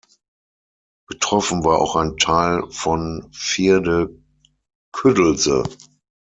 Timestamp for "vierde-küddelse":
3.33-5.61